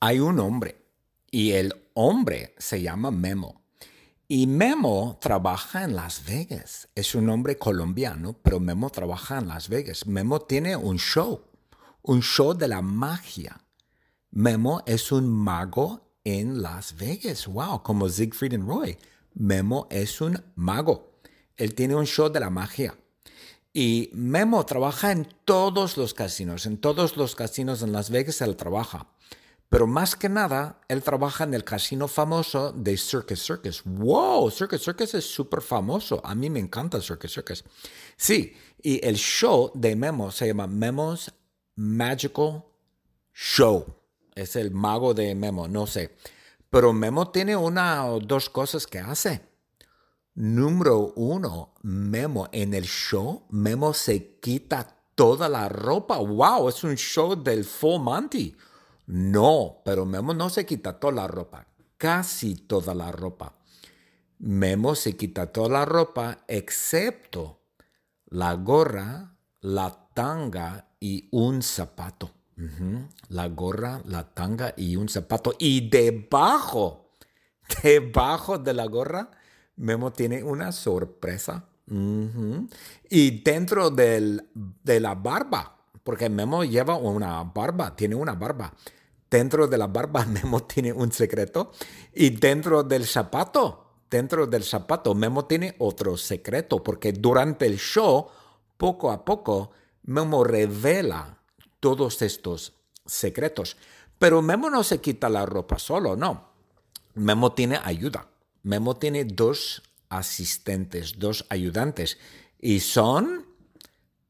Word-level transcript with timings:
hay 0.00 0.20
un 0.20 0.38
hombre 0.38 0.84
y 1.30 1.52
el 1.52 1.74
hombre 1.94 2.54
se 2.58 2.82
llama 2.82 3.10
Memo. 3.10 3.62
Y 4.28 4.46
Memo 4.46 5.18
trabaja 5.20 5.84
en 5.84 5.96
Las 5.96 6.24
Vegas. 6.26 6.88
Es 6.94 7.14
un 7.14 7.30
hombre 7.30 7.56
colombiano, 7.56 8.34
pero 8.42 8.60
Memo 8.60 8.90
trabaja 8.90 9.38
en 9.38 9.48
Las 9.48 9.68
Vegas. 9.68 10.06
Memo 10.06 10.40
tiene 10.40 10.76
un 10.76 10.98
show, 10.98 11.42
un 12.02 12.20
show 12.20 12.52
de 12.54 12.68
la 12.68 12.82
magia. 12.82 13.64
Memo 14.30 14.82
es 14.86 15.10
un 15.12 15.28
mago 15.28 16.12
en 16.24 16.60
Las 16.60 16.94
Vegas. 16.96 17.46
Wow, 17.46 17.82
como 17.82 18.08
Siegfried 18.08 18.54
and 18.54 18.68
Roy. 18.68 18.98
Memo 19.32 19.86
es 19.90 20.20
un 20.20 20.42
mago. 20.56 21.20
Él 21.56 21.74
tiene 21.74 21.94
un 21.94 22.06
show 22.06 22.28
de 22.28 22.40
la 22.40 22.50
magia. 22.50 22.94
Y 23.72 24.10
Memo 24.12 24.64
trabaja 24.66 25.12
en 25.12 25.26
todos 25.44 25.96
los 25.96 26.12
casinos, 26.12 26.66
en 26.66 26.78
todos 26.78 27.16
los 27.16 27.34
casinos 27.34 27.82
en 27.82 27.92
Las 27.92 28.10
Vegas 28.10 28.40
él 28.42 28.56
trabaja. 28.56 29.08
Pero 29.68 29.86
más 29.86 30.16
que 30.16 30.30
nada, 30.30 30.80
él 30.88 31.02
trabaja 31.02 31.44
en 31.44 31.52
el 31.52 31.62
casino 31.62 32.08
famoso 32.08 32.72
de 32.72 32.96
Circus 32.96 33.44
Circus. 33.44 33.82
¡Wow! 33.84 34.50
Circus 34.50 34.82
Circus 34.82 35.14
es 35.14 35.24
súper 35.26 35.60
famoso. 35.60 36.22
A 36.24 36.34
mí 36.34 36.48
me 36.48 36.58
encanta 36.58 37.02
Circus 37.02 37.34
Circus. 37.34 37.64
Sí, 38.16 38.56
y 38.82 39.04
el 39.06 39.16
show 39.16 39.70
de 39.74 39.94
Memo 39.94 40.30
se 40.30 40.46
llama 40.46 40.66
Memo's 40.66 41.32
Magical 41.76 42.64
Show. 43.34 43.94
Es 44.34 44.56
el 44.56 44.70
mago 44.70 45.12
de 45.12 45.34
Memo, 45.34 45.68
no 45.68 45.86
sé. 45.86 46.16
Pero 46.70 46.92
Memo 46.94 47.30
tiene 47.30 47.54
una 47.54 48.06
o 48.06 48.20
dos 48.20 48.48
cosas 48.48 48.86
que 48.86 49.00
hace. 49.00 49.42
Número 50.34 51.12
uno, 51.16 51.74
Memo 51.82 52.48
en 52.52 52.72
el 52.72 52.84
show, 52.84 53.46
Memo 53.50 53.92
se 53.92 54.38
quita 54.38 54.96
toda 55.14 55.48
la 55.48 55.68
ropa. 55.68 56.16
¡Wow! 56.18 56.68
Es 56.68 56.84
un 56.84 56.96
show 56.96 57.34
del 57.34 57.64
Full 57.64 58.00
Monty. 58.00 58.56
No, 59.08 59.80
pero 59.86 60.04
Memo 60.04 60.34
no 60.34 60.50
se 60.50 60.66
quita 60.66 61.00
toda 61.00 61.14
la 61.14 61.26
ropa, 61.26 61.66
casi 61.96 62.54
toda 62.54 62.94
la 62.94 63.10
ropa. 63.10 63.54
Memo 64.38 64.94
se 64.94 65.16
quita 65.16 65.46
toda 65.46 65.70
la 65.70 65.84
ropa 65.86 66.44
excepto 66.46 67.62
la 68.26 68.52
gorra, 68.52 69.34
la 69.60 70.10
tanga 70.12 70.90
y 71.00 71.26
un 71.32 71.62
zapato. 71.62 72.30
La 73.28 73.48
gorra, 73.48 74.02
la 74.04 74.34
tanga 74.34 74.74
y 74.76 74.96
un 74.96 75.08
zapato. 75.08 75.54
Y 75.58 75.88
debajo, 75.88 77.14
debajo 77.82 78.58
de 78.58 78.74
la 78.74 78.84
gorra, 78.84 79.30
Memo 79.76 80.12
tiene 80.12 80.42
una 80.42 80.70
sorpresa. 80.70 81.64
Y 83.08 83.42
dentro 83.42 83.88
de 83.88 85.00
la 85.00 85.14
barba, 85.14 85.78
porque 86.04 86.28
Memo 86.28 86.62
lleva 86.62 86.96
una 86.96 87.42
barba, 87.44 87.96
tiene 87.96 88.14
una 88.14 88.34
barba. 88.34 88.74
Dentro 89.30 89.66
de 89.66 89.78
la 89.78 89.86
barba 89.86 90.24
Memo 90.26 90.62
tiene 90.64 90.92
un 90.92 91.12
secreto 91.12 91.72
y 92.14 92.30
dentro 92.30 92.82
del 92.82 93.06
zapato, 93.06 94.02
dentro 94.10 94.46
del 94.46 94.64
zapato 94.64 95.14
Memo 95.14 95.44
tiene 95.44 95.74
otro 95.78 96.16
secreto 96.16 96.82
porque 96.82 97.12
durante 97.12 97.66
el 97.66 97.78
show, 97.78 98.28
poco 98.76 99.10
a 99.10 99.24
poco, 99.24 99.70
Memo 100.04 100.44
revela 100.44 101.38
todos 101.80 102.22
estos 102.22 102.74
secretos. 103.04 103.76
Pero 104.18 104.42
Memo 104.42 104.70
no 104.70 104.82
se 104.82 105.00
quita 105.00 105.28
la 105.28 105.46
ropa 105.46 105.78
solo, 105.78 106.16
no. 106.16 106.48
Memo 107.14 107.52
tiene 107.52 107.78
ayuda. 107.82 108.28
Memo 108.62 108.96
tiene 108.96 109.24
dos 109.24 109.82
asistentes, 110.08 111.18
dos 111.18 111.46
ayudantes 111.48 112.18
y 112.60 112.80
son 112.80 113.46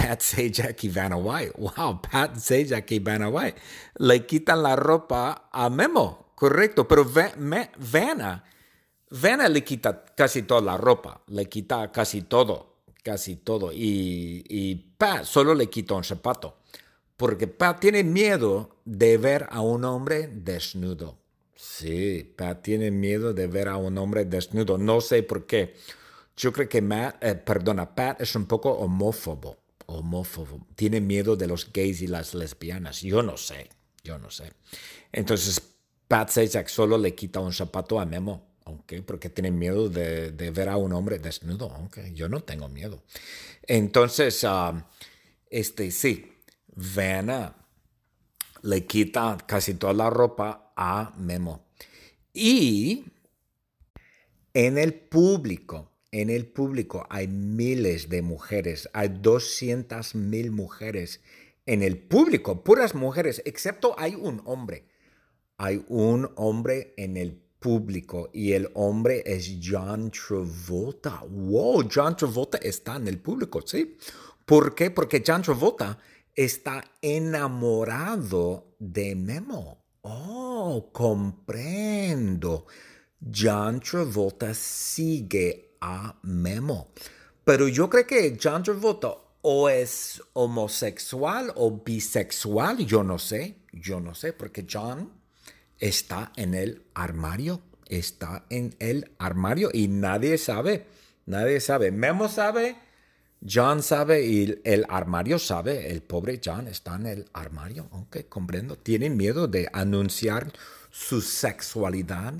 Pat 0.00 0.22
Sajak 0.22 0.82
y 0.84 0.88
Vanna 0.88 1.16
White. 1.16 1.52
Wow, 1.58 2.00
Pat 2.00 2.36
Sajak 2.36 2.90
y 2.92 2.98
Vanna 3.00 3.28
White. 3.28 3.60
Le 3.98 4.24
quitan 4.26 4.62
la 4.62 4.74
ropa 4.74 5.50
a 5.52 5.68
Memo, 5.68 6.32
correcto, 6.34 6.88
pero 6.88 7.04
Vanna, 7.04 8.42
Vanna 9.10 9.48
le 9.48 9.62
quita 9.62 10.04
casi 10.16 10.42
toda 10.42 10.62
la 10.62 10.76
ropa, 10.78 11.20
le 11.28 11.46
quita 11.48 11.92
casi 11.92 12.22
todo, 12.22 12.76
casi 13.02 13.36
todo. 13.36 13.72
Y, 13.72 14.44
y 14.48 14.74
Pat 14.96 15.24
solo 15.24 15.54
le 15.54 15.68
quita 15.68 15.94
un 15.94 16.04
zapato, 16.04 16.56
porque 17.16 17.46
Pat 17.46 17.80
tiene 17.80 18.02
miedo 18.02 18.78
de 18.86 19.18
ver 19.18 19.48
a 19.50 19.60
un 19.60 19.84
hombre 19.84 20.28
desnudo. 20.28 21.18
Sí, 21.54 22.32
Pat 22.36 22.62
tiene 22.62 22.90
miedo 22.90 23.34
de 23.34 23.46
ver 23.46 23.68
a 23.68 23.76
un 23.76 23.98
hombre 23.98 24.24
desnudo. 24.24 24.78
No 24.78 25.02
sé 25.02 25.22
por 25.22 25.46
qué. 25.46 25.74
Yo 26.38 26.54
creo 26.54 26.70
que 26.70 26.80
Matt, 26.80 27.22
eh, 27.22 27.34
perdona, 27.34 27.94
Pat 27.94 28.22
es 28.22 28.34
un 28.34 28.46
poco 28.46 28.70
homófobo 28.72 29.58
homófobo, 29.90 30.66
tiene 30.74 31.00
miedo 31.00 31.36
de 31.36 31.46
los 31.46 31.72
gays 31.72 32.02
y 32.02 32.06
las 32.06 32.34
lesbianas. 32.34 33.02
Yo 33.02 33.22
no 33.22 33.36
sé, 33.36 33.68
yo 34.04 34.18
no 34.18 34.30
sé. 34.30 34.52
Entonces, 35.12 35.60
Pat 36.08 36.30
Sajak 36.30 36.68
solo 36.68 36.98
le 36.98 37.14
quita 37.14 37.40
un 37.40 37.52
zapato 37.52 38.00
a 38.00 38.06
Memo, 38.06 38.56
aunque 38.64 39.02
porque 39.02 39.30
tiene 39.30 39.50
miedo 39.50 39.88
de, 39.88 40.30
ver 40.30 40.68
a 40.68 40.76
un 40.76 40.92
hombre 40.92 41.18
desnudo, 41.18 41.72
yo 42.14 42.28
no 42.28 42.40
tengo 42.42 42.68
miedo. 42.68 43.02
Entonces, 43.62 44.44
ah, 44.44 44.88
este 45.48 45.90
sí, 45.90 46.32
Vanna 46.74 47.54
le 48.62 48.86
quita 48.86 49.38
casi 49.46 49.74
toda 49.74 49.92
la 49.92 50.10
ropa 50.10 50.72
a 50.76 51.12
Memo. 51.16 51.66
Y 52.32 53.04
en 54.54 54.78
el 54.78 54.94
público, 54.94 55.89
en 56.12 56.30
el 56.30 56.46
público 56.46 57.06
hay 57.10 57.28
miles 57.28 58.08
de 58.08 58.22
mujeres, 58.22 58.88
hay 58.92 59.08
200 59.08 60.14
mil 60.14 60.50
mujeres 60.50 61.20
en 61.66 61.82
el 61.82 61.98
público, 61.98 62.64
puras 62.64 62.94
mujeres, 62.94 63.42
excepto 63.44 63.94
hay 63.98 64.14
un 64.14 64.42
hombre. 64.44 64.86
Hay 65.56 65.84
un 65.88 66.30
hombre 66.36 66.94
en 66.96 67.18
el 67.18 67.38
público 67.60 68.30
y 68.32 68.52
el 68.52 68.70
hombre 68.74 69.22
es 69.26 69.58
John 69.62 70.10
Travolta. 70.10 71.22
Wow, 71.28 71.86
John 71.92 72.16
Travolta 72.16 72.56
está 72.58 72.96
en 72.96 73.08
el 73.08 73.20
público, 73.20 73.60
¿sí? 73.66 73.98
¿Por 74.46 74.74
qué? 74.74 74.90
Porque 74.90 75.22
John 75.24 75.42
Travolta 75.42 75.98
está 76.34 76.82
enamorado 77.02 78.74
de 78.78 79.14
Memo. 79.14 79.84
Oh, 80.00 80.88
comprendo. 80.92 82.66
John 83.20 83.80
Travolta 83.80 84.54
sigue 84.54 85.69
a 85.80 86.16
Memo. 86.22 86.88
Pero 87.44 87.68
yo 87.68 87.88
creo 87.88 88.06
que 88.06 88.38
John 88.42 88.62
Travolta 88.62 89.14
o 89.42 89.68
es 89.68 90.22
homosexual 90.34 91.52
o 91.56 91.82
bisexual, 91.82 92.78
yo 92.86 93.02
no 93.02 93.18
sé, 93.18 93.56
yo 93.72 94.00
no 94.00 94.14
sé, 94.14 94.32
porque 94.32 94.66
John 94.70 95.10
está 95.78 96.32
en 96.36 96.54
el 96.54 96.84
armario, 96.94 97.62
está 97.86 98.44
en 98.50 98.74
el 98.78 99.10
armario 99.18 99.70
y 99.72 99.88
nadie 99.88 100.36
sabe, 100.38 100.86
nadie 101.26 101.60
sabe. 101.60 101.90
Memo 101.90 102.28
sabe, 102.28 102.76
John 103.48 103.82
sabe 103.82 104.26
y 104.26 104.60
el 104.64 104.84
armario 104.88 105.38
sabe, 105.38 105.90
el 105.90 106.02
pobre 106.02 106.40
John 106.44 106.68
está 106.68 106.96
en 106.96 107.06
el 107.06 107.30
armario, 107.32 107.88
aunque 107.92 108.26
comprendo, 108.26 108.76
tiene 108.76 109.08
miedo 109.08 109.48
de 109.48 109.68
anunciar 109.72 110.52
su 110.90 111.22
sexualidad, 111.22 112.34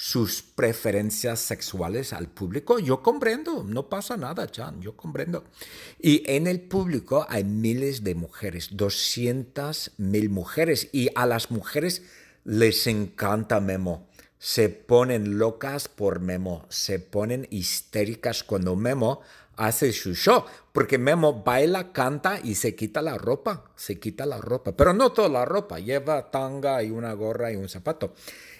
sus 0.00 0.42
preferencias 0.42 1.40
sexuales 1.40 2.12
al 2.12 2.28
público. 2.28 2.78
Yo 2.78 3.02
comprendo, 3.02 3.64
no 3.64 3.88
pasa 3.88 4.16
nada, 4.16 4.48
Chan, 4.48 4.80
yo 4.80 4.96
comprendo. 4.96 5.42
Y 5.98 6.22
en 6.30 6.46
el 6.46 6.60
público 6.60 7.26
hay 7.28 7.42
miles 7.42 8.04
de 8.04 8.14
mujeres, 8.14 8.68
200 8.70 9.94
mil 9.96 10.30
mujeres, 10.30 10.88
y 10.92 11.10
a 11.16 11.26
las 11.26 11.50
mujeres 11.50 12.02
les 12.44 12.86
encanta 12.86 13.58
Memo. 13.58 14.06
Se 14.38 14.68
ponen 14.68 15.36
locas 15.36 15.88
por 15.88 16.20
Memo, 16.20 16.64
se 16.68 17.00
ponen 17.00 17.48
histéricas 17.50 18.44
cuando 18.44 18.76
Memo 18.76 19.22
hace 19.58 19.92
su 19.92 20.14
show, 20.14 20.44
porque 20.72 20.96
Memo 20.96 21.42
baila, 21.42 21.92
canta 21.92 22.40
y 22.42 22.54
se 22.54 22.74
quita 22.74 23.02
la 23.02 23.18
ropa, 23.18 23.64
se 23.76 24.00
quita 24.00 24.24
la 24.24 24.38
ropa, 24.38 24.72
pero 24.72 24.94
no 24.94 25.12
toda 25.12 25.28
la 25.28 25.44
ropa, 25.44 25.78
lleva 25.78 26.30
tanga 26.30 26.82
y 26.82 26.90
una 26.90 27.12
gorra 27.12 27.52
y 27.52 27.56
un 27.56 27.68
zapato 27.68 28.14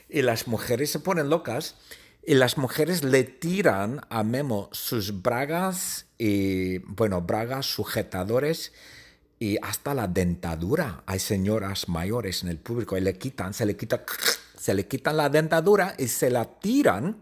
y 0.09 0.23
las 0.23 0.47
mujeres 0.49 0.91
se 0.91 1.01
ponen 1.01 1.29
locas 1.29 1.77
y 2.25 2.35
las 2.35 2.59
mujeres 2.59 3.05
le 3.05 3.25
tiran 3.25 4.01
a 4.11 4.23
Memo 4.23 4.69
sus 4.73 5.23
bragas 5.23 6.07
y, 6.19 6.79
bueno, 6.79 7.23
bragas, 7.23 7.67
sujetadores 7.67 8.73
y 9.39 9.57
hasta 9.63 9.95
la 9.95 10.09
dentadura. 10.09 11.03
Hay 11.07 11.21
señoras 11.21 11.89
mayores 11.89 12.43
en 12.43 12.49
el 12.49 12.59
público 12.59 12.97
y 12.97 13.01
le 13.01 13.17
quitan, 13.17 13.55
se 13.55 13.65
le 13.65 13.77
quita, 13.77 14.05
se 14.59 14.75
le 14.75 14.87
quitan 14.87 15.17
la 15.17 15.29
dentadura 15.29 15.95
y 15.99 16.09
se 16.09 16.31
la 16.31 16.45
tiran 16.45 17.19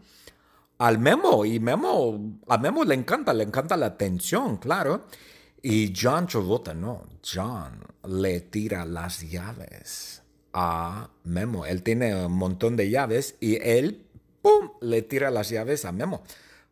al 0.78 0.99
Memo. 0.99 1.44
Y 1.44 1.61
Memo, 1.61 2.38
a 2.49 2.58
Memo 2.58 2.84
le 2.84 2.94
encanta, 2.94 3.32
le 3.32 3.44
encanta 3.44 3.76
la 3.76 3.87
atención, 3.87 4.56
claro. 4.58 5.06
Y 5.62 5.93
John 5.96 6.26
Travolta, 6.26 6.75
no, 6.75 7.06
John 7.25 7.81
le 8.08 8.40
tira 8.40 8.84
las 8.84 9.28
llaves 9.28 10.23
a 10.52 11.11
Memo. 11.25 11.67
Él 11.67 11.82
tiene 11.82 12.26
un 12.26 12.32
montón 12.32 12.76
de 12.76 12.88
llaves 12.90 13.37
y 13.40 13.56
él, 13.56 14.06
¡pum!, 14.43 14.70
le 14.81 15.02
tira 15.02 15.31
las 15.31 15.50
llaves 15.50 15.84
a 15.84 15.93
Memo. 15.93 16.23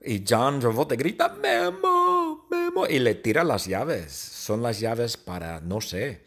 Y 0.01 0.23
John 0.29 0.61
Travolta 0.61 0.95
grita, 0.97 1.31
Memo, 1.31 2.47
Memo, 2.51 2.87
y 2.87 2.99
le 2.99 3.15
tira 3.17 3.43
las 3.43 3.67
llaves. 3.67 4.13
Son 4.13 4.63
las 4.63 4.79
llaves 4.79 5.17
para, 5.17 5.61
no 5.61 5.81
sé, 5.81 6.23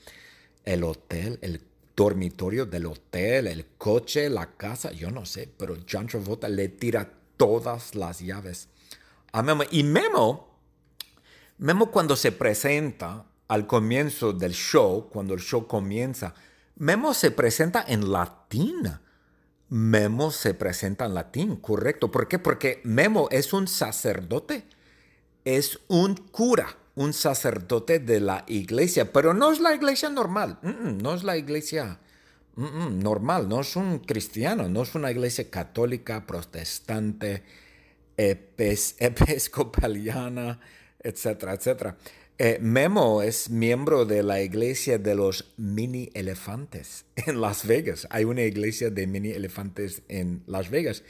el 0.66 0.84
hotel, 0.84 1.40
el 1.42 1.62
dormitorio 1.96 2.66
del 2.66 2.88
hotel, 2.88 3.48
el 3.48 3.66
coche, 3.78 4.30
la 4.30 4.58
casa, 4.58 4.92
yo 4.92 5.10
no 5.10 5.26
sé, 5.26 5.50
pero 5.58 5.78
John 5.90 6.08
Travolta 6.08 6.50
le 6.50 6.70
tira 6.70 7.12
todas 7.38 7.96
las 7.96 8.20
llaves 8.20 8.70
a 9.32 9.42
Memo. 9.44 9.64
Y 9.72 9.84
Memo, 9.84 10.60
Memo 11.58 11.92
cuando 11.92 12.16
se 12.16 12.32
presenta 12.32 13.26
al 13.48 13.68
comienzo 13.68 14.34
del 14.34 14.54
show, 14.54 15.10
cuando 15.10 15.34
el 15.34 15.40
show 15.40 15.68
comienza, 15.68 16.34
Memo 16.76 17.14
se 17.14 17.32
presenta 17.32 17.86
en 17.88 18.12
latín. 18.12 18.92
Memo 19.70 20.32
se 20.32 20.54
presenta 20.54 21.06
en 21.06 21.14
latín, 21.14 21.56
correcto. 21.58 22.12
¿Por 22.12 22.28
qué? 22.28 22.40
Porque 22.40 22.82
Memo 22.84 23.28
es 23.32 23.54
un 23.54 23.68
sacerdote, 23.68 24.66
es 25.44 25.80
un 25.88 26.16
cura, 26.16 26.78
un 26.96 27.14
sacerdote 27.14 28.00
de 28.00 28.20
la 28.20 28.46
iglesia, 28.48 29.12
pero 29.12 29.34
no 29.34 29.52
es 29.52 29.60
la 29.60 29.76
iglesia 29.76 30.10
normal, 30.10 30.60
no 30.62 31.14
es 31.14 31.24
la 31.24 31.38
iglesia 31.38 32.00
normal, 32.58 33.48
no 33.48 33.62
es 33.62 33.76
un 33.76 34.00
cristiano, 34.00 34.68
no 34.68 34.82
es 34.82 34.96
una 34.96 35.12
iglesia 35.12 35.48
católica, 35.50 36.26
protestante, 36.26 37.44
episcopaliana, 38.18 40.60
etcétera, 41.00 41.54
etcétera. 41.54 41.96
Eh, 42.40 42.60
Memo 42.62 43.24
es 43.24 43.50
miembro 43.50 44.06
de 44.06 44.22
la 44.22 44.42
iglesia 44.42 45.00
de 45.00 45.16
los 45.16 45.54
mini 45.58 46.12
elefantes 46.14 47.06
en 47.16 47.42
Las 47.42 47.66
Vegas. 47.66 48.08
Hay 48.12 48.26
una 48.26 48.44
iglesia 48.44 48.92
de 48.92 49.08
mini 49.08 49.30
elefantes 49.30 50.04
en 50.08 50.44
Las 50.46 50.70
Vegas 50.70 51.04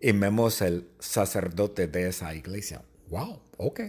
y 0.00 0.12
Memo 0.12 0.48
es 0.48 0.60
el 0.60 0.88
sacerdote 0.98 1.86
de 1.86 2.08
esa 2.08 2.34
iglesia. 2.34 2.82
Wow, 3.10 3.38
ok. 3.58 3.80